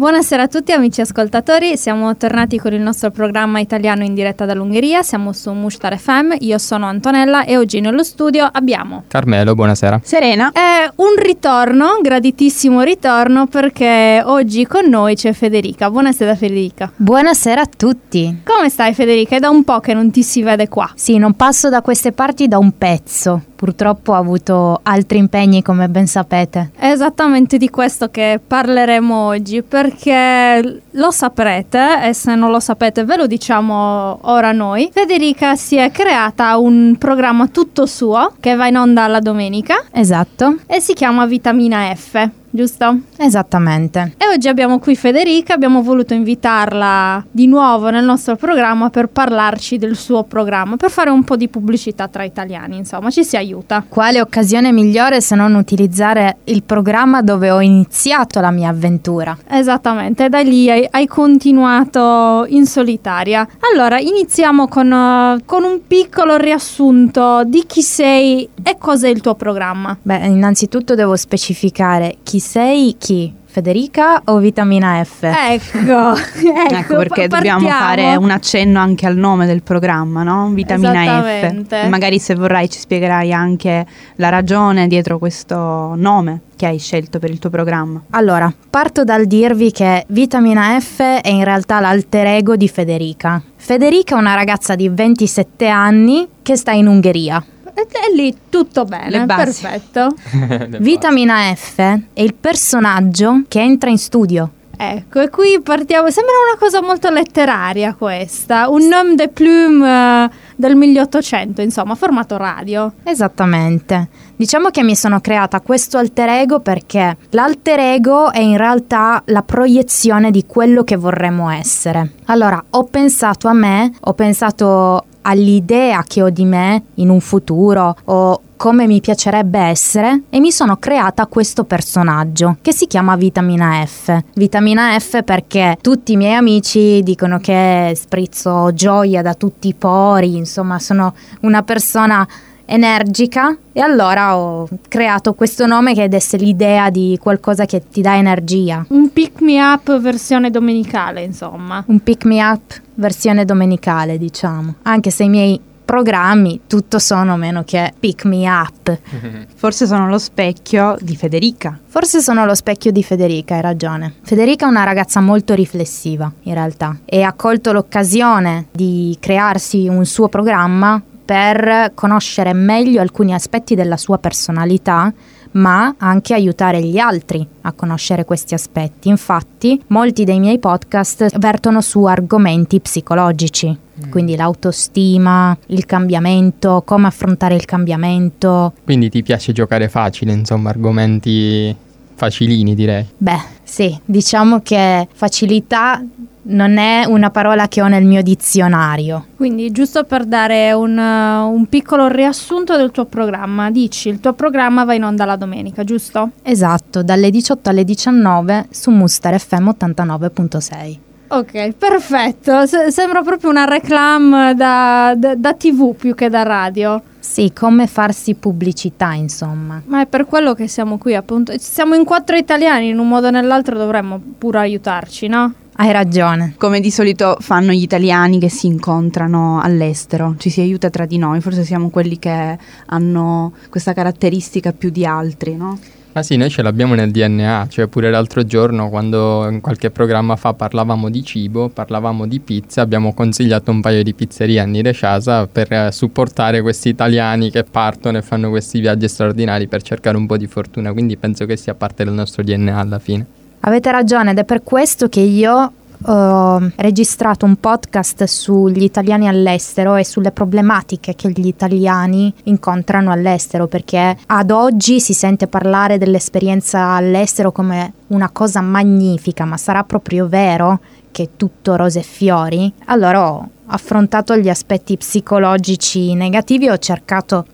[0.00, 5.02] Buonasera a tutti amici ascoltatori, siamo tornati con il nostro programma italiano in diretta dall'Ungheria,
[5.02, 10.00] siamo su Mushtar FM, io sono Antonella e oggi nello studio abbiamo Carmelo, buonasera.
[10.02, 10.52] Serena.
[10.52, 15.90] È un ritorno, graditissimo ritorno perché oggi con noi c'è Federica.
[15.90, 16.90] Buonasera Federica.
[16.96, 18.40] Buonasera a tutti.
[18.42, 19.36] Come stai Federica?
[19.36, 20.90] È da un po' che non ti si vede qua.
[20.94, 23.42] Sì, non passo da queste parti da un pezzo.
[23.54, 26.70] Purtroppo ho avuto altri impegni come ben sapete.
[26.74, 29.60] È esattamente di questo che parleremo oggi
[29.90, 34.90] perché lo saprete e se non lo sapete ve lo diciamo ora noi.
[34.92, 40.56] Federica si è creata un programma tutto suo che va in onda la domenica Esatto.
[40.66, 42.28] e si chiama Vitamina F.
[42.52, 42.98] Giusto?
[43.16, 44.14] Esattamente.
[44.18, 49.78] E oggi abbiamo qui Federica, abbiamo voluto invitarla di nuovo nel nostro programma per parlarci
[49.78, 53.84] del suo programma, per fare un po' di pubblicità tra italiani, insomma, ci si aiuta.
[53.88, 59.36] Quale occasione migliore se non utilizzare il programma dove ho iniziato la mia avventura?
[59.48, 63.46] Esattamente, da lì hai, hai continuato in solitaria.
[63.72, 69.36] Allora, iniziamo con, uh, con un piccolo riassunto di chi sei e cos'è il tuo
[69.36, 69.96] programma.
[70.02, 73.34] Beh, innanzitutto devo specificare chi sei chi.
[73.50, 75.24] Federica o vitamina F?
[75.24, 77.84] Ecco, ecco, Ecco perché pa- dobbiamo partiamo.
[77.84, 80.50] fare un accenno anche al nome del programma, no?
[80.50, 81.20] Vitamina.
[81.20, 81.88] F.
[81.88, 83.84] Magari se vorrai ci spiegherai anche
[84.16, 88.00] la ragione dietro questo nome che hai scelto per il tuo programma.
[88.10, 93.42] Allora, parto dal dirvi che Vitamina F è in realtà l'alter ego di Federica.
[93.56, 97.44] Federica è una ragazza di 27 anni che sta in Ungheria.
[97.88, 100.14] E, lì tutto bene, perfetto.
[100.78, 104.50] Vitamina F è il personaggio che entra in studio.
[104.82, 106.08] Ecco, e qui partiamo.
[106.08, 108.70] Sembra una cosa molto letteraria questa.
[108.70, 112.90] Un nom de plume eh, del 1800, insomma, formato radio.
[113.02, 114.08] Esattamente.
[114.36, 119.42] Diciamo che mi sono creata questo alter ego perché l'alter ego è in realtà la
[119.42, 122.12] proiezione di quello che vorremmo essere.
[122.26, 127.96] Allora, ho pensato a me, ho pensato all'idea che ho di me in un futuro
[128.04, 133.82] o come mi piacerebbe essere e mi sono creata questo personaggio che si chiama Vitamina
[133.86, 134.22] F.
[134.34, 140.36] Vitamina F perché tutti i miei amici dicono che sprizzo gioia da tutti i pori,
[140.36, 142.26] insomma sono una persona
[142.70, 148.16] energica e allora ho creato questo nome che desse l'idea di qualcosa che ti dà
[148.16, 148.84] energia.
[148.88, 151.82] Un pick me up versione domenicale, insomma.
[151.88, 154.76] Un pick me up versione domenicale, diciamo.
[154.82, 155.60] Anche se i miei
[155.90, 158.96] programmi tutto sono meno che pick me up.
[159.56, 161.76] Forse sono lo specchio di Federica.
[161.84, 164.14] Forse sono lo specchio di Federica, hai ragione.
[164.22, 170.04] Federica è una ragazza molto riflessiva, in realtà, e ha colto l'occasione di crearsi un
[170.04, 175.14] suo programma per conoscere meglio alcuni aspetti della sua personalità,
[175.52, 179.10] ma anche aiutare gli altri a conoscere questi aspetti.
[179.10, 187.54] Infatti, molti dei miei podcast vertono su argomenti psicologici, quindi l'autostima, il cambiamento, come affrontare
[187.54, 191.72] il cambiamento, Quindi ti piace giocare facile, insomma, argomenti
[192.20, 193.06] facilini direi.
[193.16, 196.04] Beh, sì, diciamo che facilità
[196.42, 199.26] non è una parola che ho nel mio dizionario.
[199.36, 204.34] Quindi, giusto per dare un, uh, un piccolo riassunto del tuo programma, dici il tuo
[204.34, 206.32] programma va in onda la domenica, giusto?
[206.42, 210.98] Esatto, dalle 18 alle 19 su Muster FM 89.6.
[211.32, 212.66] Ok, perfetto.
[212.66, 217.00] Se- sembra proprio una reclam da, da- da TV più che da radio.
[217.20, 219.80] Sì, come farsi pubblicità, insomma.
[219.86, 221.52] Ma è per quello che siamo qui, appunto.
[221.56, 225.54] Siamo in quattro italiani, in un modo o nell'altro dovremmo pure aiutarci, no?
[225.76, 226.54] Hai ragione.
[226.58, 231.16] Come di solito fanno gli italiani che si incontrano all'estero, ci si aiuta tra di
[231.16, 235.78] noi, forse siamo quelli che hanno questa caratteristica più di altri, no?
[236.12, 240.34] Ah sì, noi ce l'abbiamo nel DNA, cioè pure l'altro giorno quando in qualche programma
[240.34, 245.46] fa parlavamo di cibo, parlavamo di pizza, abbiamo consigliato un paio di pizzerie a Niresciasa
[245.46, 250.26] per eh, supportare questi italiani che partono e fanno questi viaggi straordinari per cercare un
[250.26, 253.24] po' di fortuna, quindi penso che sia parte del nostro DNA alla fine.
[253.60, 255.72] Avete ragione ed è per questo che io
[256.04, 263.66] ho registrato un podcast sugli italiani all'estero e sulle problematiche che gli italiani incontrano all'estero
[263.66, 270.26] perché ad oggi si sente parlare dell'esperienza all'estero come una cosa magnifica, ma sarà proprio
[270.26, 270.80] vero
[271.10, 272.72] che è tutto rose e fiori?
[272.86, 277.46] Allora ho affrontato gli aspetti psicologici negativi ho cercato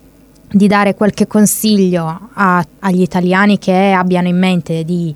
[0.49, 5.13] di dare qualche consiglio a- agli italiani che abbiano in mente di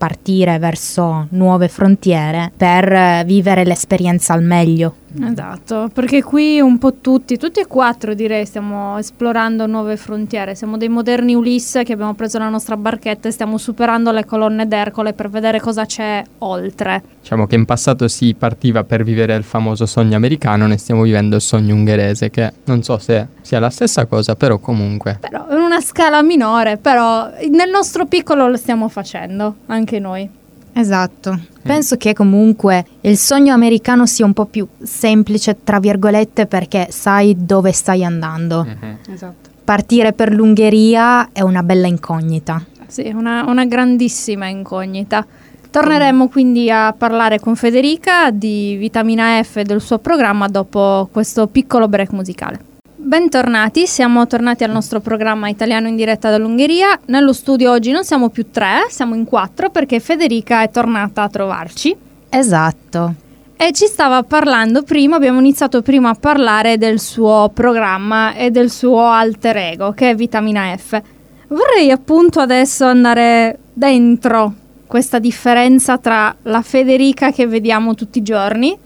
[0.00, 4.94] partire verso nuove frontiere per vivere l'esperienza al meglio.
[5.18, 10.54] Esatto, perché qui un po' tutti, tutti e quattro direi, stiamo esplorando nuove frontiere.
[10.54, 14.68] Siamo dei moderni Ulisse che abbiamo preso la nostra barchetta e stiamo superando le colonne
[14.68, 17.02] d'Ercole per vedere cosa c'è oltre.
[17.20, 21.36] Diciamo che in passato si partiva per vivere il famoso sogno americano, ne stiamo vivendo
[21.36, 25.18] il sogno ungherese, che non so se sia la stessa cosa, però comunque.
[25.20, 30.38] Però in una scala minore, però nel nostro piccolo lo stiamo facendo, anche noi.
[30.80, 31.38] Esatto.
[31.62, 37.36] Penso che comunque il sogno americano sia un po' più semplice, tra virgolette, perché sai
[37.38, 38.64] dove stai andando.
[38.64, 38.96] Mhm.
[39.12, 39.50] Esatto.
[39.62, 42.64] Partire per l'Ungheria è una bella incognita.
[42.86, 45.24] Sì, una, una grandissima incognita.
[45.70, 51.46] Torneremo quindi a parlare con Federica di vitamina F e del suo programma dopo questo
[51.46, 52.69] piccolo break musicale.
[53.02, 57.00] Bentornati, siamo tornati al nostro programma italiano in diretta dall'Ungheria.
[57.06, 61.28] Nello studio oggi non siamo più tre, siamo in quattro perché Federica è tornata a
[61.30, 61.96] trovarci
[62.28, 63.14] Esatto.
[63.56, 68.70] e ci stava parlando prima, abbiamo iniziato prima a parlare del suo programma e del
[68.70, 71.00] suo alter ego che è Vitamina F.
[71.48, 74.52] Vorrei appunto adesso andare dentro
[74.86, 78.76] questa differenza tra la Federica che vediamo tutti i giorni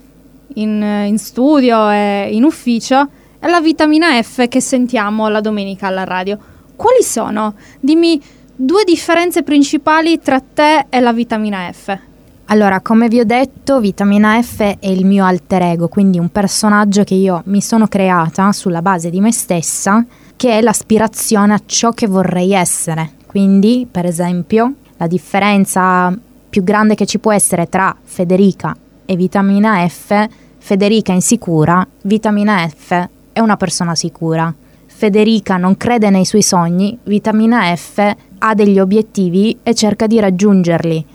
[0.53, 3.09] in, in studio e in ufficio
[3.47, 6.37] la vitamina F che sentiamo la domenica alla radio.
[6.75, 7.53] Quali sono?
[7.79, 8.21] Dimmi
[8.55, 11.97] due differenze principali tra te e la vitamina F.
[12.45, 17.03] Allora, come vi ho detto, Vitamina F è il mio alter ego, quindi un personaggio
[17.03, 20.05] che io mi sono creata sulla base di me stessa,
[20.35, 23.13] che è l'aspirazione a ciò che vorrei essere.
[23.25, 26.15] Quindi, per esempio, la differenza
[26.47, 28.75] più grande che ci può essere tra Federica
[29.05, 30.27] e Vitamina F,
[30.59, 34.53] Federica insicura, Vitamina F è una persona sicura.
[34.85, 41.05] Federica non crede nei suoi sogni, Vitamina F ha degli obiettivi e cerca di raggiungerli.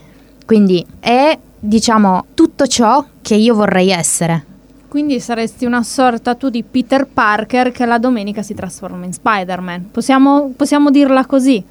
[0.44, 4.44] Quindi è, diciamo, tutto ciò che io vorrei essere.
[4.86, 9.88] Quindi saresti una sorta tu di Peter Parker che la domenica si trasforma in Spider-Man.
[9.90, 11.64] Possiamo, possiamo dirla così?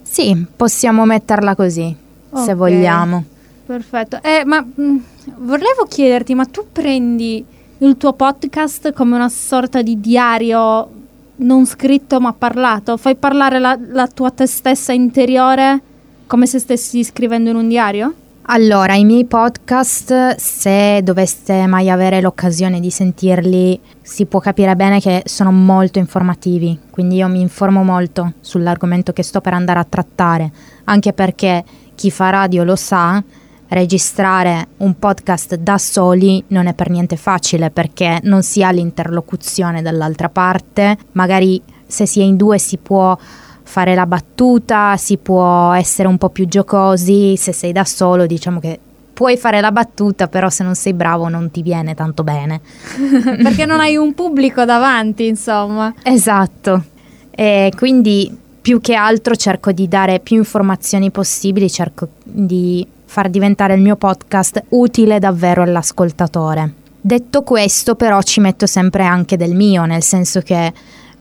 [0.00, 1.94] Sì, possiamo metterla così,
[2.36, 2.54] se Ok.
[2.54, 3.22] vogliamo.
[3.66, 4.18] Perfetto.
[4.22, 4.96] Eh, ma mh,
[5.40, 7.44] volevo chiederti, ma tu prendi
[7.82, 10.88] il tuo podcast come una sorta di diario
[11.36, 12.96] non scritto ma parlato?
[12.96, 15.80] Fai parlare la, la tua te stessa interiore
[16.26, 18.14] come se stessi scrivendo in un diario?
[18.52, 25.00] Allora, i miei podcast, se doveste mai avere l'occasione di sentirli, si può capire bene
[25.00, 29.86] che sono molto informativi, quindi io mi informo molto sull'argomento che sto per andare a
[29.88, 30.52] trattare,
[30.84, 33.22] anche perché chi fa radio lo sa,
[33.70, 39.82] registrare un podcast da soli non è per niente facile perché non si ha l'interlocuzione
[39.82, 43.16] dall'altra parte, magari se si è in due si può
[43.62, 48.58] fare la battuta, si può essere un po' più giocosi, se sei da solo diciamo
[48.58, 48.78] che
[49.12, 52.60] puoi fare la battuta, però se non sei bravo non ti viene tanto bene.
[53.42, 55.92] Perché non hai un pubblico davanti, insomma.
[56.02, 56.84] Esatto.
[57.30, 63.74] E quindi più che altro cerco di dare più informazioni possibili, cerco di far diventare
[63.74, 66.74] il mio podcast utile davvero all'ascoltatore.
[67.00, 70.72] Detto questo, però, ci metto sempre anche del mio, nel senso che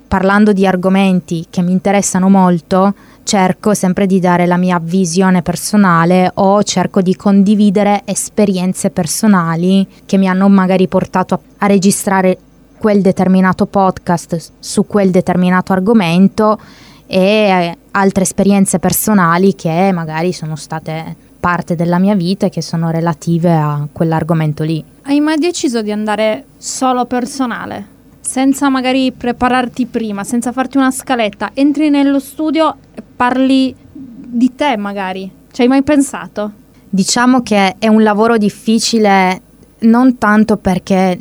[0.08, 2.94] parlando di argomenti che mi interessano molto,
[3.24, 10.18] cerco sempre di dare la mia visione personale o cerco di condividere esperienze personali che
[10.18, 12.38] mi hanno magari portato a, registrare
[12.78, 16.60] quel determinato podcast su quel determinato argomento
[17.08, 22.90] e altre esperienze personali che magari sono state parte della mia vita e che sono
[22.90, 24.84] relative a quell'argomento lì.
[25.04, 27.98] Hai mai deciso di andare solo personale?
[28.20, 34.78] Senza magari prepararti prima, senza farti una scaletta, entri nello studio e parli di te
[34.78, 35.32] magari.
[35.52, 36.52] Ci hai mai pensato?
[36.90, 39.42] Diciamo che è un lavoro difficile
[39.80, 41.20] non tanto perché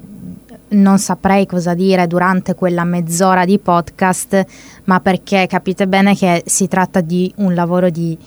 [0.71, 4.45] non saprei cosa dire durante quella mezz'ora di podcast,
[4.85, 8.19] ma perché capite bene che si tratta di un lavoro di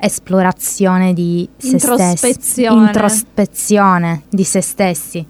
[0.00, 2.86] esplorazione di se stessi, Introspezione.
[2.86, 5.26] introspezione di se stessi.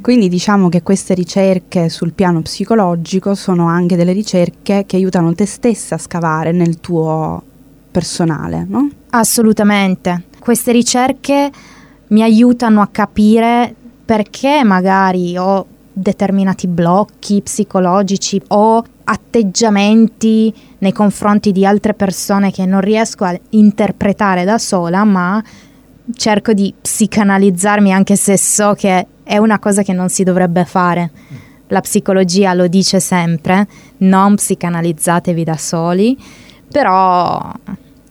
[0.00, 5.46] Quindi diciamo che queste ricerche sul piano psicologico sono anche delle ricerche che aiutano te
[5.46, 7.42] stessa a scavare nel tuo
[7.90, 8.88] personale, no?
[9.10, 10.24] Assolutamente.
[10.38, 11.50] Queste ricerche
[12.08, 21.64] mi aiutano a capire perché magari ho determinati blocchi psicologici o atteggiamenti nei confronti di
[21.64, 25.42] altre persone che non riesco a interpretare da sola, ma
[26.14, 31.10] cerco di psicanalizzarmi anche se so che è una cosa che non si dovrebbe fare.
[31.68, 33.66] La psicologia lo dice sempre,
[33.98, 36.16] non psicanalizzatevi da soli,
[36.70, 37.52] però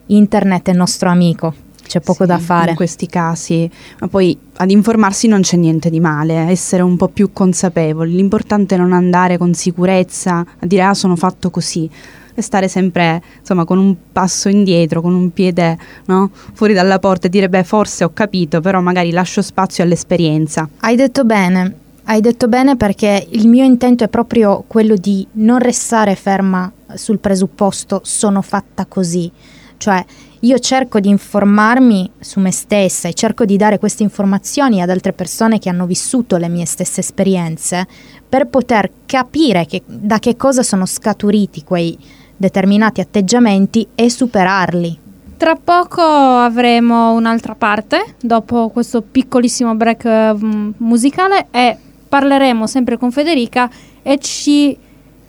[0.08, 1.54] internet è nostro amico,
[1.94, 2.72] c'è poco Sì, da fare.
[2.72, 3.70] In questi casi,
[4.00, 8.16] ma poi ad informarsi non c'è niente di male, essere un po' più consapevoli.
[8.16, 11.88] L'importante è non andare con sicurezza a dire ah sono fatto così
[12.36, 17.28] e stare sempre insomma con un passo indietro, con un piede no, fuori dalla porta
[17.28, 20.68] e dire beh forse ho capito, però magari lascio spazio all'esperienza.
[20.80, 25.60] Hai detto bene, hai detto bene perché il mio intento è proprio quello di non
[25.60, 29.32] restare ferma sul presupposto sono fatta così,
[29.78, 30.04] cioè
[30.44, 35.14] io cerco di informarmi su me stessa e cerco di dare queste informazioni ad altre
[35.14, 37.88] persone che hanno vissuto le mie stesse esperienze
[38.28, 41.98] per poter capire che, da che cosa sono scaturiti quei
[42.36, 45.00] determinati atteggiamenti e superarli.
[45.38, 50.36] Tra poco avremo un'altra parte, dopo questo piccolissimo break eh,
[50.78, 53.70] musicale e parleremo sempre con Federica
[54.02, 54.78] e ci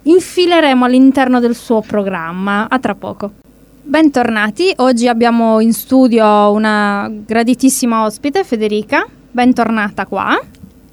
[0.02, 2.68] infileremo all'interno del suo programma.
[2.68, 3.43] A tra poco.
[3.86, 9.06] Bentornati, oggi abbiamo in studio una graditissima ospite, Federica.
[9.30, 10.40] Bentornata qua.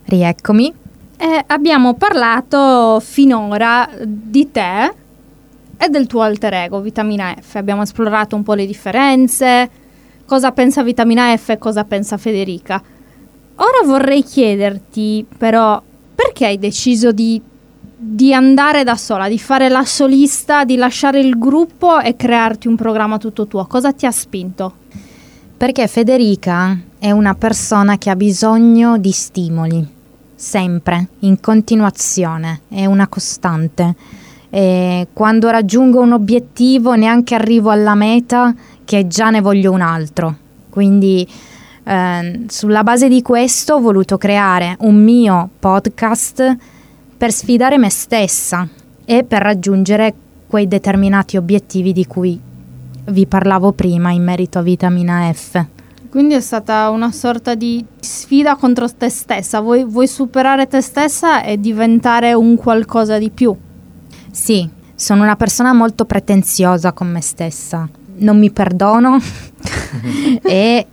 [0.03, 0.73] Rieccomi.
[1.15, 4.93] E abbiamo parlato finora di te
[5.77, 7.55] e del tuo alter ego, Vitamina F.
[7.55, 9.69] Abbiamo esplorato un po' le differenze,
[10.25, 12.83] cosa pensa Vitamina F e cosa pensa Federica.
[13.55, 15.81] Ora vorrei chiederti però
[16.13, 17.41] perché hai deciso di
[18.03, 22.75] di andare da sola, di fare la solista, di lasciare il gruppo e crearti un
[22.75, 23.67] programma tutto tuo.
[23.67, 24.73] Cosa ti ha spinto?
[25.55, 29.87] Perché Federica è una persona che ha bisogno di stimoli,
[30.33, 33.93] sempre, in continuazione, è una costante.
[34.49, 40.35] E quando raggiungo un obiettivo neanche arrivo alla meta che già ne voglio un altro.
[40.71, 41.27] Quindi
[41.83, 46.57] eh, sulla base di questo ho voluto creare un mio podcast
[47.21, 48.67] per sfidare me stessa
[49.05, 50.11] e per raggiungere
[50.47, 52.41] quei determinati obiettivi di cui
[53.09, 55.63] vi parlavo prima in merito a vitamina F.
[56.09, 61.43] Quindi è stata una sorta di sfida contro te stessa, vuoi, vuoi superare te stessa
[61.43, 63.55] e diventare un qualcosa di più.
[64.31, 69.19] Sì, sono una persona molto pretenziosa con me stessa, non mi perdono
[70.41, 70.87] e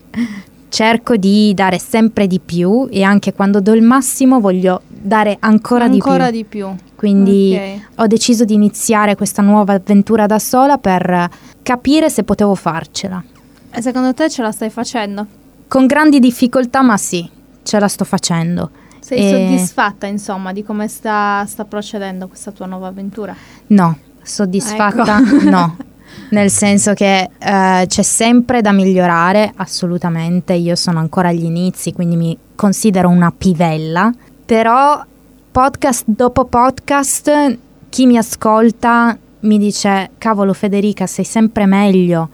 [0.68, 5.84] cerco di dare sempre di più e anche quando do il massimo voglio dare ancora,
[5.84, 6.66] ancora di più.
[6.68, 6.86] di più.
[6.96, 7.80] Quindi Ok.
[8.00, 11.28] ho deciso di iniziare questa nuova avventura da sola per
[11.62, 13.22] capire se potevo farcela.
[13.70, 15.26] E secondo te ce la stai facendo?
[15.68, 17.28] Con grandi difficoltà, ma sì,
[17.62, 18.70] ce la sto facendo.
[19.00, 23.34] Sei E- soddisfatta, insomma, di come sta, sta procedendo questa tua nuova avventura?
[23.68, 25.48] No, soddisfatta Ecco.
[25.50, 25.76] no.
[26.30, 30.52] Nel senso che eh, c'è sempre da migliorare, assolutamente.
[30.52, 34.12] Io sono ancora agli inizi, quindi mi considero una pivella.
[34.44, 35.02] Però
[35.50, 37.58] podcast dopo podcast,
[37.88, 42.28] chi mi ascolta mi dice: Cavolo, Federica, sei sempre meglio.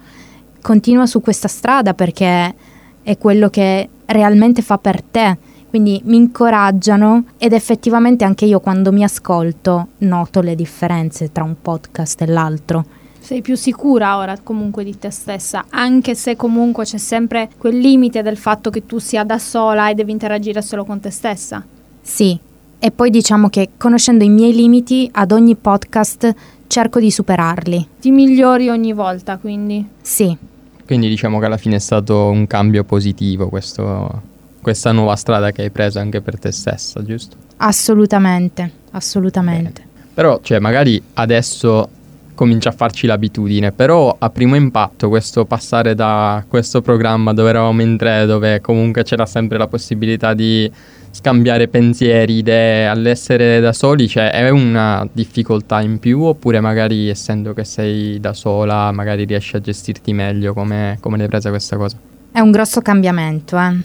[0.60, 2.54] Continua su questa strada perché
[3.02, 5.38] è quello che realmente fa per te.
[5.68, 11.56] Quindi mi incoraggiano ed effettivamente anche io quando mi ascolto noto le differenze tra un
[11.60, 12.84] podcast e l'altro.
[13.24, 18.20] Sei più sicura ora comunque di te stessa, anche se comunque c'è sempre quel limite
[18.20, 21.64] del fatto che tu sia da sola e devi interagire solo con te stessa.
[22.02, 22.38] Sì,
[22.78, 26.34] e poi diciamo che conoscendo i miei limiti ad ogni podcast
[26.66, 27.88] cerco di superarli.
[27.98, 29.82] Ti migliori ogni volta, quindi.
[30.02, 30.36] Sì,
[30.84, 34.20] Quindi diciamo che alla fine è stato un cambio positivo questo-
[34.60, 37.36] questa nuova strada che hai preso anche per te stessa, giusto?
[37.56, 39.82] assolutamente, assolutamente.
[40.12, 41.88] Però, cioè, magari adesso
[42.34, 47.82] comincia a farci l'abitudine, però a primo impatto questo passare da questo programma dove eravamo
[47.82, 50.70] in tre, dove comunque c'era sempre la possibilità di
[51.10, 57.54] scambiare pensieri, idee, all'essere da soli, cioè è una difficoltà in più oppure magari essendo
[57.54, 62.13] che sei da sola magari riesci a gestirti meglio, come, come l'hai presa questa cosa?
[62.36, 63.76] È un grosso cambiamento, eh.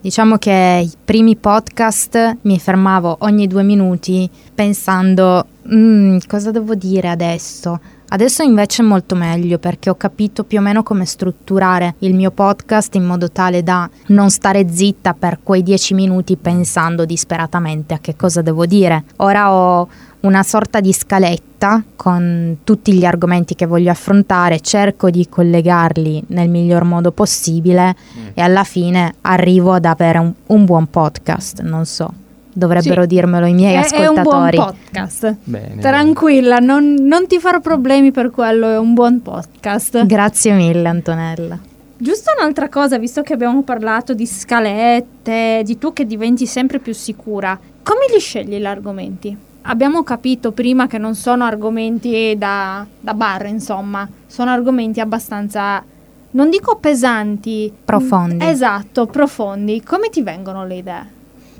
[0.00, 7.08] Diciamo che i primi podcast mi fermavo ogni due minuti pensando "Mm, cosa devo dire
[7.08, 7.78] adesso.
[8.08, 12.30] Adesso invece è molto meglio perché ho capito più o meno come strutturare il mio
[12.30, 17.98] podcast in modo tale da non stare zitta per quei dieci minuti pensando disperatamente a
[17.98, 19.04] che cosa devo dire.
[19.16, 19.88] Ora ho
[20.20, 26.48] una sorta di scaletta con tutti gli argomenti che voglio affrontare, cerco di collegarli nel
[26.48, 27.94] miglior modo possibile
[28.34, 32.24] e alla fine arrivo ad avere un, un buon podcast, non so.
[32.58, 33.08] Dovrebbero Sì.
[33.08, 34.56] dirmelo i miei È, è un buon ascoltatori.
[34.56, 35.36] podcast.
[35.44, 35.80] Bene.
[35.82, 40.06] Tranquilla, non, non ti farò problemi per quello, è un buon podcast.
[40.06, 41.58] Grazie mille Antonella.
[41.98, 46.94] Giusto un'altra cosa, visto che abbiamo parlato di scalette, di tu che diventi sempre più
[46.94, 49.36] sicura, come li scegli gli argomenti?
[49.68, 55.82] Abbiamo capito prima che non sono argomenti da, da bar, insomma, sono argomenti abbastanza
[56.30, 58.44] non dico pesanti, Profondi.
[58.44, 59.82] Esatto, profondi.
[59.82, 61.14] Come ti vengono le idee?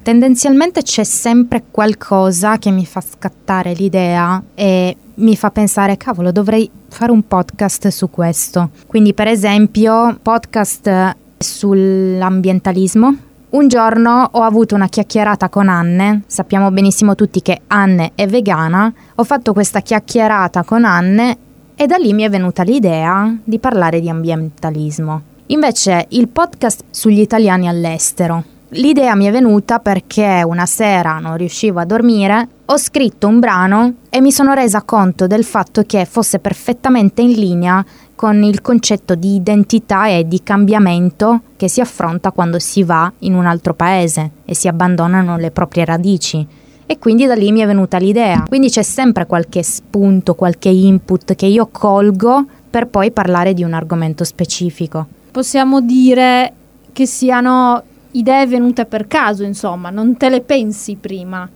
[0.06, 6.70] Tendenzialmente c'è sempre qualcosa che mi fa scattare l'idea e mi fa pensare, cavolo, dovrei
[6.86, 8.70] fare un podcast su questo.
[8.86, 13.16] Quindi, per esempio, podcast sull'ambientalismo.
[13.48, 18.94] Un giorno ho avuto una chiacchierata con Anne, sappiamo benissimo tutti che Anne è vegana,
[19.12, 21.36] ho fatto questa chiacchierata con Anne
[21.74, 25.22] e da lì mi è venuta l'idea di parlare di ambientalismo.
[25.46, 28.54] Invece il podcast sugli italiani all'estero.
[28.70, 33.94] L'idea mi è venuta perché una sera non riuscivo a dormire, ho scritto un brano
[34.10, 37.84] e mi sono resa conto del fatto che fosse perfettamente in linea
[38.16, 43.34] con il concetto di identità e di cambiamento che si affronta quando si va in
[43.34, 46.44] un altro paese e si abbandonano le proprie radici.
[46.86, 48.44] E quindi da lì mi è venuta l'idea.
[48.48, 53.74] Quindi c'è sempre qualche spunto, qualche input che io colgo per poi parlare di un
[53.74, 55.06] argomento specifico.
[55.30, 56.52] Possiamo dire
[56.92, 57.82] che siano
[58.18, 61.48] idee venute per caso, insomma, non te le pensi prima.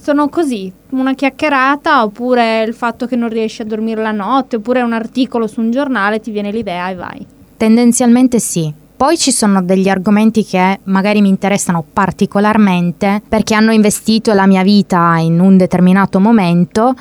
[0.00, 4.80] Sono così, una chiacchierata oppure il fatto che non riesci a dormire la notte oppure
[4.80, 7.26] un articolo su un giornale ti viene l'idea e vai.
[7.56, 8.72] Tendenzialmente sì.
[8.96, 14.64] Poi ci sono degli argomenti che magari mi interessano particolarmente perché hanno investito la mia
[14.64, 16.94] vita in un determinato momento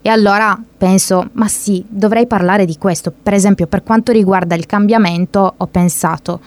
[0.00, 3.12] e allora penso, ma sì, dovrei parlare di questo.
[3.22, 6.40] Per esempio, per quanto riguarda il cambiamento, ho pensato,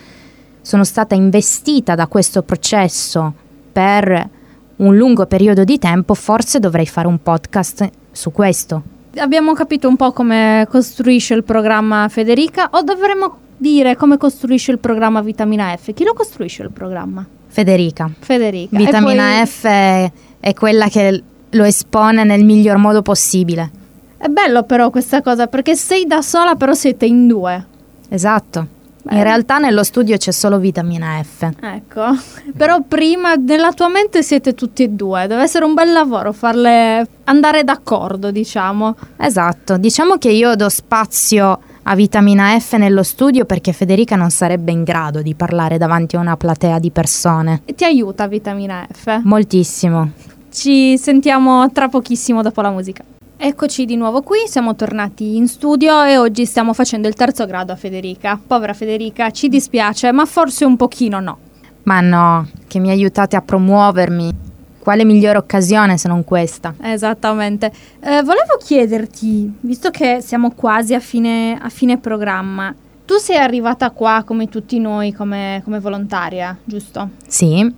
[0.65, 3.31] sono stata investita da questo processo
[3.71, 4.29] per
[4.77, 8.81] un lungo periodo di tempo, forse dovrei fare un podcast su questo.
[9.17, 14.79] Abbiamo capito un po' come costruisce il programma Federica o dovremmo dire come costruisce il
[14.79, 15.93] programma Vitamina F?
[15.93, 17.23] Chi lo costruisce il programma?
[17.45, 18.09] Federica.
[18.17, 18.75] Federica.
[18.75, 19.45] Vitamina poi...
[19.45, 23.69] F è, è quella che lo espone nel miglior modo possibile.
[24.17, 27.65] È bello però questa cosa perché sei da sola però siete in due.
[28.09, 28.73] Esatto.
[29.09, 31.49] In realtà nello studio c'è solo vitamina F.
[31.61, 32.03] Ecco,
[32.57, 37.07] però prima nella tua mente siete tutti e due, deve essere un bel lavoro farle
[37.25, 38.95] andare d'accordo, diciamo.
[39.17, 44.71] Esatto, diciamo che io do spazio a vitamina F nello studio perché Federica non sarebbe
[44.71, 47.61] in grado di parlare davanti a una platea di persone.
[47.65, 49.21] E ti aiuta vitamina F?
[49.23, 50.11] Moltissimo.
[50.51, 53.03] Ci sentiamo tra pochissimo dopo la musica.
[53.37, 57.73] Eccoci di nuovo qui, siamo tornati in studio e oggi stiamo facendo il terzo grado
[57.73, 58.39] a Federica.
[58.45, 61.37] Povera Federica, ci dispiace, ma forse un pochino no.
[61.83, 64.33] Ma no, che mi aiutate a promuovermi.
[64.79, 66.75] Quale migliore occasione se non questa?
[66.81, 67.71] Esattamente.
[67.99, 72.73] Eh, volevo chiederti, visto che siamo quasi a fine, a fine programma,
[73.05, 77.09] tu sei arrivata qua come tutti noi, come, come volontaria, giusto?
[77.27, 77.69] Sì.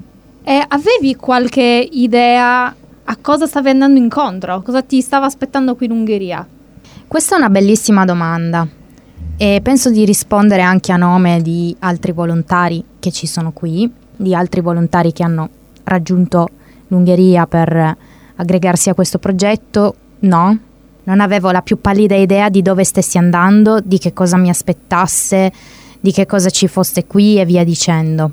[0.44, 2.74] E avevi qualche idea
[3.10, 4.62] a cosa stavi andando incontro?
[4.62, 6.46] Cosa ti stava aspettando qui in Ungheria?
[7.08, 8.68] Questa è una bellissima domanda
[9.38, 14.36] e penso di rispondere anche a nome di altri volontari che ci sono qui, di
[14.36, 15.50] altri volontari che hanno
[15.86, 16.50] raggiunto
[16.88, 17.96] l'Ungheria per
[18.36, 19.96] aggregarsi a questo progetto.
[20.20, 20.58] No,
[21.04, 25.54] non avevo la più pallida idea di dove stessi andando, di che cosa mi aspettasse,
[25.98, 28.32] di che cosa ci fosse qui e via dicendo.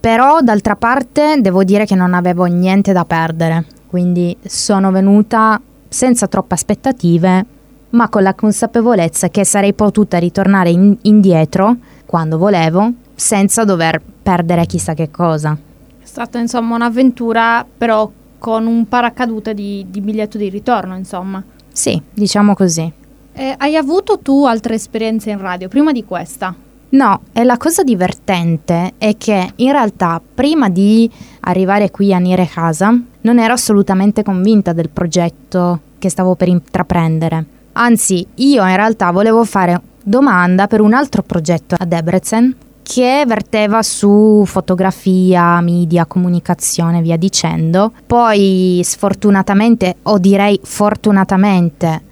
[0.00, 6.26] Però d'altra parte devo dire che non avevo niente da perdere quindi sono venuta senza
[6.26, 7.46] troppe aspettative,
[7.90, 14.66] ma con la consapevolezza che sarei potuta ritornare in, indietro quando volevo, senza dover perdere
[14.66, 15.56] chissà che cosa.
[15.56, 21.40] È stata insomma un'avventura, però con un paracadute di, di biglietto di ritorno, insomma.
[21.72, 22.92] Sì, diciamo così.
[23.32, 26.52] Eh, hai avuto tu altre esperienze in radio prima di questa?
[26.94, 32.46] No, e la cosa divertente è che in realtà prima di arrivare qui a Nire
[32.46, 37.44] Casa non ero assolutamente convinta del progetto che stavo per intraprendere.
[37.72, 43.82] Anzi, io in realtà volevo fare domanda per un altro progetto a Debrecen che verteva
[43.82, 47.90] su fotografia, media, comunicazione, via dicendo.
[48.06, 52.02] Poi sfortunatamente, o direi fortunatamente,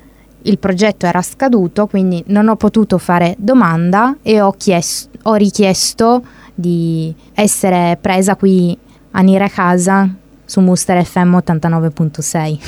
[0.45, 6.23] il progetto era scaduto, quindi non ho potuto fare domanda e ho, chiesto, ho richiesto
[6.55, 8.77] di essere presa qui
[9.13, 10.09] a Nire Casa
[10.45, 12.59] su Muster FM 89.6.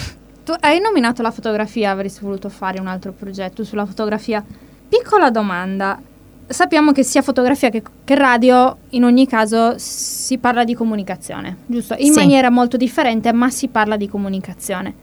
[0.45, 4.45] Tu hai nominato la fotografia, avresti voluto fare un altro progetto sulla fotografia.
[4.89, 6.01] Piccola domanda,
[6.47, 11.95] sappiamo che sia fotografia che, che, radio, in ogni caso si parla di comunicazione, giusto?
[11.99, 12.19] In sì.
[12.19, 14.95] maniera molto differente, ma si parla di comunicazione.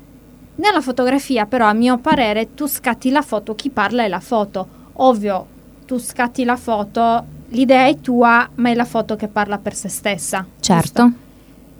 [0.61, 4.67] Nella fotografia, però, a mio parere, tu scatti la foto, chi parla è la foto.
[4.93, 5.47] Ovvio,
[5.87, 9.89] tu scatti la foto, l'idea è tua, ma è la foto che parla per se
[9.89, 10.45] stessa.
[10.59, 11.01] Certo.
[11.01, 11.19] Giusto?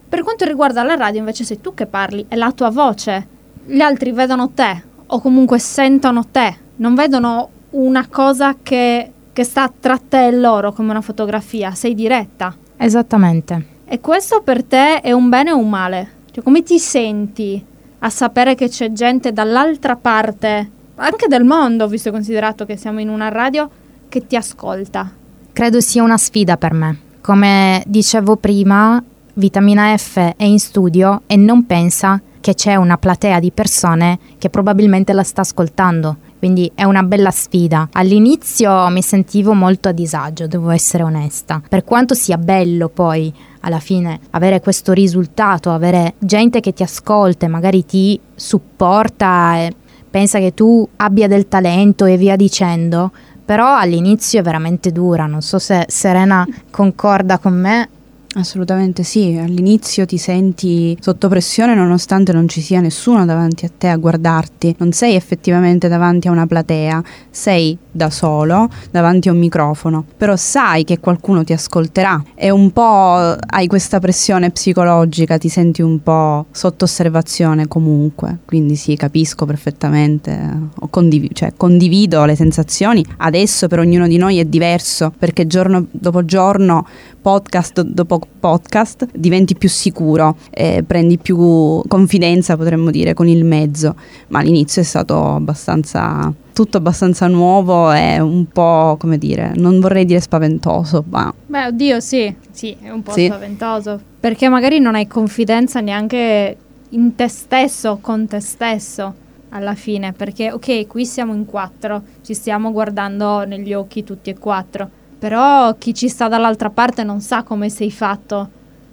[0.10, 3.28] Per quanto riguarda la radio, invece, sei tu che parli, è la tua voce.
[3.68, 9.72] Gli altri vedono te, o comunque sentono te, non vedono una cosa che che sta
[9.80, 12.54] tra te e loro come una fotografia, sei diretta.
[12.76, 13.66] Esattamente.
[13.86, 16.10] E questo per te è un bene o un male?
[16.32, 17.64] Cioè, come ti senti
[18.04, 23.00] a sapere che c'è gente dall'altra parte, anche del mondo, visto e considerato che siamo
[23.00, 23.70] in una radio,
[24.10, 25.10] che ti ascolta?
[25.54, 26.98] Credo sia una sfida per me.
[27.22, 29.02] Come dicevo prima,
[29.34, 34.50] Vitamina F è in studio e non pensa che c'è una platea di persone che
[34.50, 36.18] probabilmente la sta ascoltando.
[36.42, 37.90] Quindi è una bella sfida.
[37.92, 41.62] All'inizio mi sentivo molto a disagio, devo essere onesta.
[41.70, 47.46] Per quanto sia bello poi alla fine avere questo risultato, avere gente che ti ascolta
[47.46, 49.76] e magari ti supporta e
[50.10, 53.12] pensa che tu abbia del talento e via dicendo,
[53.46, 55.28] però all'inizio è veramente dura.
[55.28, 57.90] Non so se Serena concorda con me.
[58.34, 63.90] Assolutamente sì, all'inizio ti senti sotto pressione nonostante non ci sia nessuno davanti a te
[63.90, 69.40] a guardarti, non sei effettivamente davanti a una platea, sei da solo davanti a un
[69.40, 72.24] microfono, però sai che qualcuno ti ascolterà.
[72.36, 78.76] E un po' hai questa pressione psicologica, ti senti un po' sotto osservazione comunque, quindi
[78.76, 85.12] sì, capisco perfettamente, condiv- cioè, condivido le sensazioni, adesso per ognuno di noi è diverso
[85.18, 86.86] perché giorno dopo giorno,
[87.22, 93.96] podcast dopo podcast, diventi più sicuro, eh, prendi più confidenza potremmo dire con il mezzo,
[94.30, 100.06] ma all'inizio è stato abbastanza tutto abbastanza nuovo e un po', come dire, non vorrei
[100.06, 101.34] dire spaventoso, ma...
[101.48, 103.26] Beh, oddio, sì, sì, è un po' Sì.
[103.26, 104.00] spaventoso.
[104.20, 106.56] Perché magari non hai confidenza neanche
[106.90, 109.14] in te stesso, con te stesso,
[109.50, 110.14] alla fine.
[110.14, 114.90] Perché, ok, qui siamo in quattro, ci stiamo guardando negli occhi tutti e quattro.
[115.18, 118.50] Però chi ci sta dall'altra parte non sa come sei fatto.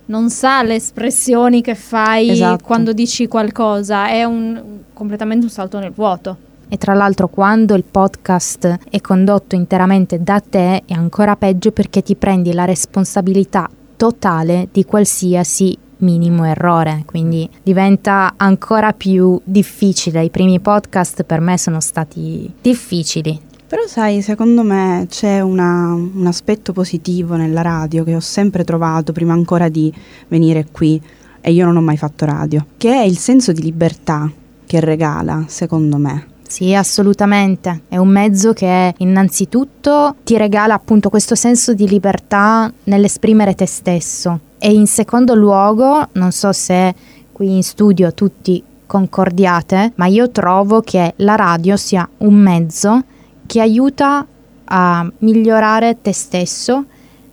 [0.07, 2.65] Non sa le espressioni che fai Esatto.
[2.65, 4.09] quando dici qualcosa.
[4.09, 6.37] È un, completamente un salto nel vuoto.
[6.69, 12.03] E tra l'altro quando il podcast è condotto interamente da te è ancora peggio perché
[12.03, 20.23] ti prendi la responsabilità totale di qualsiasi minimo errore, quindi diventa ancora più difficile.
[20.23, 23.41] I primi podcast per me sono stati difficili.
[23.67, 29.13] Però sai, secondo me c'è una- un aspetto positivo nella radio che ho sempre trovato
[29.13, 29.93] prima ancora di
[30.29, 31.01] venire qui
[31.41, 34.31] e io non ho mai fatto radio, che è il senso di libertà
[34.65, 36.37] che regala, secondo me.
[36.49, 37.83] Sì, assolutamente.
[37.89, 44.41] È un mezzo che innanzitutto ti regala appunto questo senso di libertà nell'esprimere te stesso.
[44.59, 46.95] E in secondo luogo, non so se
[47.33, 53.03] qui in studio tutti concordiate, ma io trovo che la radio sia un mezzo
[53.45, 54.27] che aiuta
[54.65, 56.87] a migliorare te stesso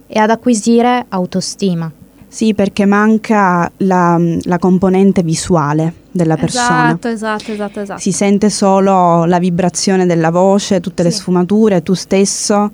[0.08, 1.90] e ad acquisire autostima.
[2.36, 6.88] Sì, perché manca la, la componente visuale della persona.
[6.88, 8.02] Esatto, esatto, esatto, esatto.
[8.02, 11.20] Si sente solo la vibrazione della voce, tutte le Sì.
[11.20, 12.72] sfumature, tu stesso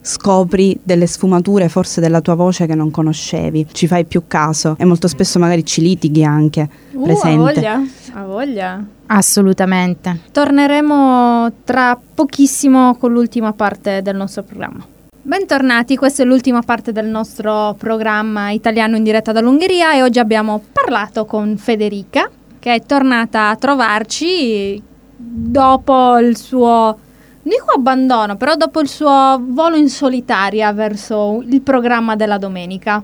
[0.00, 4.86] scopri delle sfumature forse della tua voce che non conoscevi, ci fai più caso e
[4.86, 7.28] molto spesso magari ci litighi anche Uh, presente.
[7.28, 7.82] Ha voglia,
[8.14, 8.84] ha voglia.
[9.08, 10.20] Assolutamente.
[10.32, 14.86] Torneremo tra pochissimo con l'ultima parte del nostro programma.
[15.24, 20.60] Bentornati, questa è l'ultima parte del nostro programma italiano in diretta dall'Ungheria e oggi abbiamo
[20.72, 24.82] parlato con Federica che è tornata a trovarci
[25.16, 26.98] dopo il suo,
[27.40, 33.00] dico abbandono, però dopo il suo volo in solitaria verso il programma della domenica.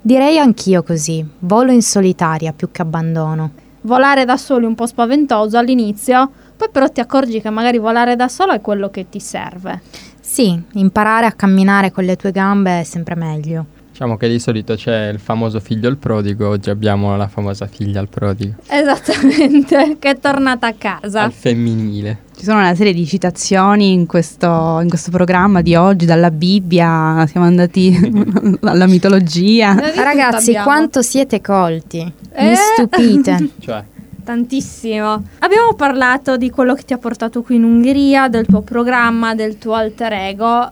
[0.00, 3.50] Direi anch'io così, volo in solitaria più che abbandono.
[3.80, 8.14] Volare da soli è un po' spaventoso all'inizio, poi però ti accorgi che magari volare
[8.14, 10.14] da solo è quello che ti serve.
[10.28, 13.64] Sì, imparare a camminare con le tue gambe è sempre meglio.
[13.92, 18.00] Diciamo che di solito c'è il famoso figlio al prodigo, oggi abbiamo la famosa figlia
[18.00, 21.22] al prodigo, Esattamente, che è tornata a casa.
[21.22, 22.24] al femminile.
[22.36, 27.24] Ci sono una serie di citazioni in questo, in questo programma di oggi, dalla Bibbia,
[27.30, 27.96] siamo andati
[28.62, 29.74] alla mitologia.
[29.94, 32.00] Ragazzi, quanto siete colti?
[32.00, 32.12] Mi
[32.50, 32.54] Eh?
[32.56, 33.50] stupite.
[33.60, 33.82] Cioè,
[34.26, 35.22] Tantissimo.
[35.38, 39.56] Abbiamo parlato di quello che ti ha portato qui in Ungheria, del tuo programma, del
[39.56, 40.68] tuo alter ego.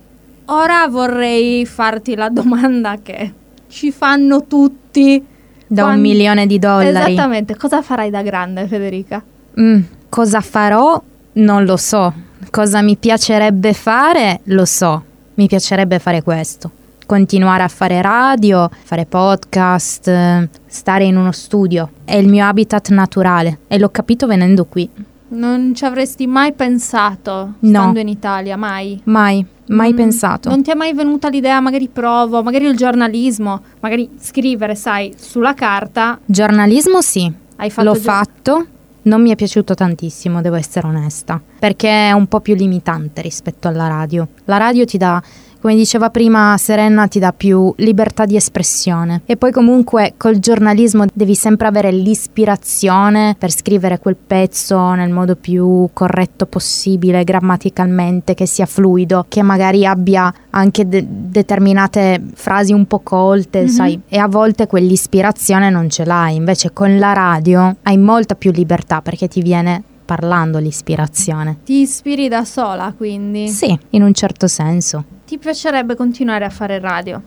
[0.46, 3.32] Ora vorrei farti la domanda che
[3.68, 5.24] ci fanno tutti.
[5.68, 7.12] Da un Quando- milione di dollari.
[7.12, 9.22] Esattamente, cosa farai da grande, Federica?
[9.60, 11.00] Mm, cosa farò?
[11.34, 12.12] Non lo so.
[12.50, 14.40] Cosa mi piacerebbe fare?
[14.46, 15.00] Lo so.
[15.34, 16.70] Mi piacerebbe fare questo.
[17.06, 21.88] Continuare a fare radio, fare podcast, stare in uno studio.
[22.04, 24.88] È il mio habitat naturale e l'ho capito venendo qui.
[25.28, 27.68] Non ci avresti mai pensato No.
[27.70, 29.00] stando in Italia, mai?
[29.04, 30.48] Mai, mai Mm, pensato.
[30.48, 35.54] Non ti è mai venuta l'idea, magari provo, magari il giornalismo, magari scrivere, sai, sulla
[35.54, 36.18] carta.
[36.24, 38.66] Giornalismo sì, fatto l'ho già- fatto,
[39.02, 43.66] non mi è piaciuto tantissimo, devo essere onesta, perché è un po' più limitante rispetto
[43.68, 44.28] alla radio.
[44.44, 45.20] La radio ti dà
[45.64, 49.22] come diceva prima Serena, ti dà più libertà di espressione.
[49.24, 55.36] E poi comunque col giornalismo devi sempre avere l'ispirazione per scrivere quel pezzo nel modo
[55.36, 62.86] più corretto possibile, grammaticalmente, che sia fluido, che magari abbia anche de- determinate frasi un
[62.86, 63.68] po' colte, mm-hmm.
[63.68, 66.36] sai, e a volte quell'ispirazione non ce l'hai.
[66.36, 71.58] Invece con la radio hai molta più libertà perché ti viene parlando l'ispirazione.
[71.64, 73.48] Ti ispiri da sola, quindi?
[73.48, 75.04] Sì, in un certo senso.
[75.26, 77.20] Ti piacerebbe continuare a fare radio?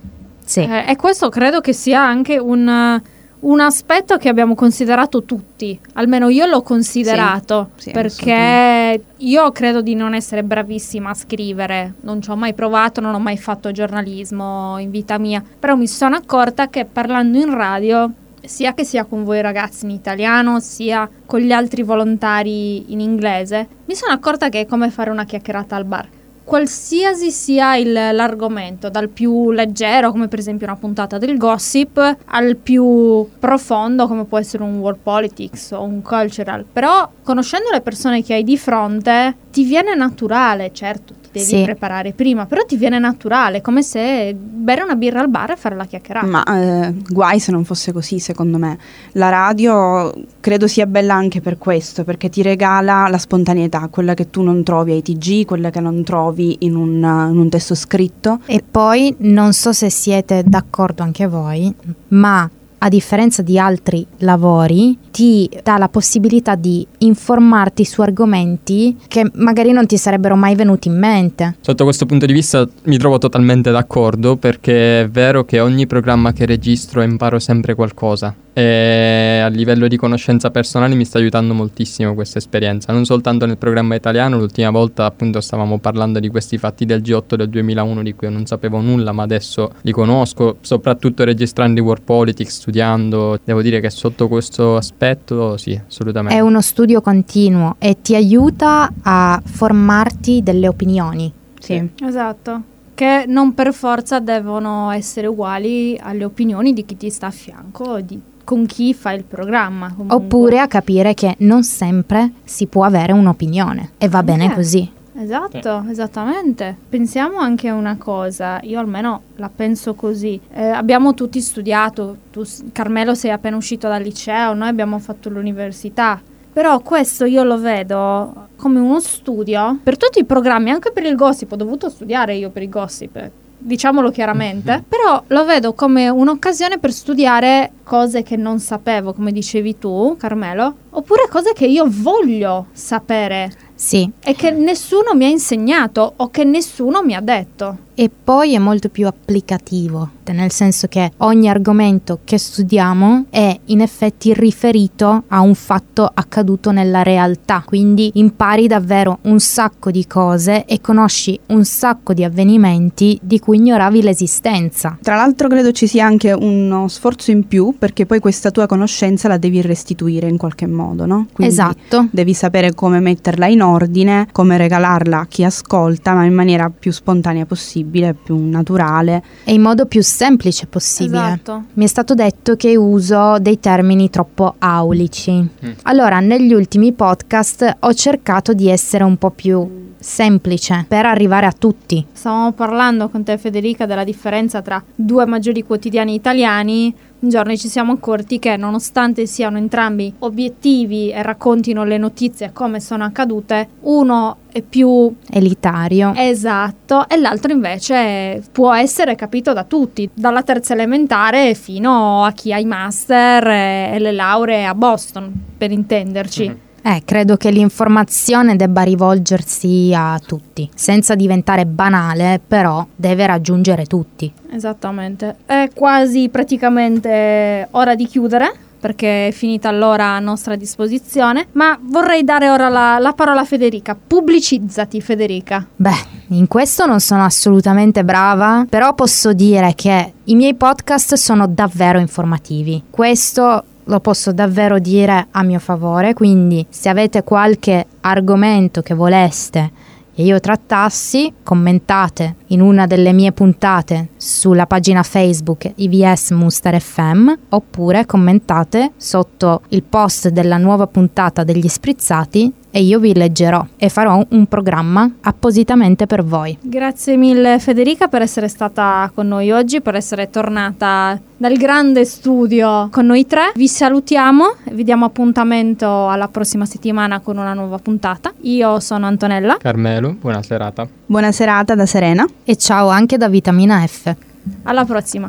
[0.43, 0.61] Sì.
[0.61, 3.01] Eh, e questo credo che sia anche un,
[3.39, 9.81] un, aspetto che abbiamo considerato tutti, almeno io l'ho considerato, sì, sì, perché io credo
[9.81, 13.71] di non essere bravissima a scrivere, non ci ho mai provato, non ho mai fatto
[13.71, 18.09] giornalismo in vita mia, però mi sono accorta che parlando in radio
[18.47, 23.67] sia che sia con voi ragazzi in italiano, sia con gli altri volontari in inglese,
[23.85, 26.07] mi sono accorta che è come fare una chiacchierata al bar.
[26.43, 32.55] Qualsiasi sia il, l'argomento, dal più leggero, come per esempio una puntata del gossip, al
[32.55, 36.63] più profondo, come può essere un world politics o un cultural.
[36.71, 41.63] Però, conoscendo le persone che hai di fronte, ti viene naturale, certo, devi sì.
[41.63, 45.75] preparare prima, però ti viene naturale, come se bere una birra al bar e fare
[45.75, 46.27] la chiacchierata.
[46.27, 48.77] Ma eh, guai se non fosse così, secondo me.
[49.13, 54.29] La radio credo sia bella anche per questo, perché ti regala la spontaneità, quella che
[54.29, 58.39] tu non trovi ai TG, quella che non trovi in un, in un testo scritto.
[58.45, 61.73] E poi non so se siete d'accordo anche voi,
[62.09, 69.29] ma a differenza di altri lavori, ti dà la possibilità di informarti su argomenti che
[69.35, 71.57] magari non ti sarebbero mai venuti in mente.
[71.61, 76.33] Sotto questo punto di vista mi trovo totalmente d'accordo perché è vero che ogni programma
[76.33, 82.15] che registro imparo sempre qualcosa e a livello di conoscenza personale mi sta aiutando moltissimo
[82.15, 86.83] questa esperienza, non soltanto nel programma italiano, l'ultima volta appunto stavamo parlando di questi fatti
[86.83, 91.23] del G8 del 2001 di cui io non sapevo nulla ma adesso li conosco, soprattutto
[91.23, 96.35] registrando i World Politics, studiando, devo dire che sotto questo aspetto sì, assolutamente.
[96.35, 101.31] È uno studio continuo e ti aiuta a formarti delle opinioni.
[101.59, 102.61] Sì, esatto.
[102.95, 108.01] Che non per forza devono essere uguali alle opinioni di chi ti sta a fianco,
[108.01, 109.91] di con chi fa il programma.
[109.91, 110.15] Comunque.
[110.15, 114.89] Oppure a capire che non sempre si può avere un'opinione e va bene così.
[115.19, 115.91] Esatto, eh.
[115.91, 116.73] esattamente.
[116.87, 120.39] Pensiamo anche a una cosa, io almeno la penso così.
[120.53, 126.21] Eh, abbiamo tutti studiato, tu Carmelo sei appena uscito dal liceo, noi abbiamo fatto l'università.
[126.53, 131.15] Però questo io lo vedo come uno studio per tutti i programmi, anche per il
[131.15, 133.29] gossip, ho dovuto studiare io per il gossip,
[133.67, 134.81] diciamolo chiaramente, mm-hmm.
[134.87, 140.75] però lo vedo come un'occasione per studiare cose che non sapevo, come dicevi tu, Carmelo,
[140.91, 143.51] oppure cose che io voglio sapere.
[143.75, 144.09] Sì.
[144.23, 147.85] E che nessuno mi ha insegnato o che nessuno mi ha detto.
[147.99, 153.81] E poi è molto più applicativo nel senso che ogni argomento che studiamo è in
[153.81, 160.65] effetti riferito a un fatto accaduto nella realtà, quindi impari davvero un sacco di cose
[160.65, 164.97] e conosci un sacco di avvenimenti di cui ignoravi l'esistenza.
[165.01, 169.27] Tra l'altro credo ci sia anche uno sforzo in più perché poi questa tua conoscenza
[169.27, 171.27] la devi restituire in qualche modo, no?
[171.33, 172.07] Quindi esatto.
[172.11, 176.91] Devi sapere come metterla in ordine, come regalarla a chi ascolta, ma in maniera più
[176.91, 177.45] spontanea
[177.87, 179.23] possibile, più naturale.
[179.43, 181.17] E in modo più semplice possibile.
[181.17, 181.63] Esatto.
[181.73, 185.31] Mi è stato detto che uso dei termini troppo aulici.
[185.31, 185.71] Mm.
[185.83, 191.51] Allora, negli ultimi podcast ho cercato di essere un po' più semplice per arrivare a
[191.51, 192.05] tutti.
[192.11, 196.93] Stavamo parlando con te Federica della differenza tra due maggiori quotidiani italiani.
[197.19, 202.79] Un giorno ci siamo accorti che nonostante siano entrambi obiettivi e raccontino le notizie come
[202.79, 206.13] sono accadute, uno è più elitario.
[206.15, 212.53] Esatto, e l'altro invece può essere capito da tutti, dalla terza elementare fino a chi
[212.53, 216.47] ha i master e le lauree a Boston, per intenderci.
[216.47, 216.65] Mm-hmm.
[216.87, 224.31] Eh, credo che l'informazione debba rivolgersi a tutti, senza diventare banale, però deve raggiungere tutti.
[224.49, 225.35] Esattamente.
[225.45, 232.23] È quasi praticamente ora di chiudere perché è finita l'ora a nostra disposizione, ma vorrei
[232.23, 233.97] dare ora la, la, parola a Federica.
[234.07, 235.67] Pubblicizzati Federica.
[235.75, 241.47] Beh, in questo non sono assolutamente brava, però posso dire che i miei podcast sono
[241.47, 242.83] davvero informativi.
[242.89, 249.71] Questo lo posso davvero dire a mio favore, quindi se avete qualche argomento che voleste
[250.17, 257.31] che io trattassi, commentate in una delle mie puntate sulla pagina Facebook IVS Muster FM
[257.49, 263.89] oppure commentate sotto il post della nuova puntata degli sprizzati e io vi leggerò e
[263.89, 266.57] farò un programma appositamente per voi.
[266.61, 272.89] Grazie mille Federica per essere stata con noi oggi, per essere tornata dal grande studio
[272.91, 273.51] con noi tre.
[273.55, 278.33] Vi salutiamo, vi diamo appuntamento alla prossima settimana con una nuova puntata.
[278.41, 279.57] Io sono Antonella.
[279.59, 280.87] Carmelo, buona serata.
[281.05, 282.27] Buona serata da Serena.
[282.49, 284.15] E ciao anche da Vitamina F.
[284.63, 285.25] Alla prossima.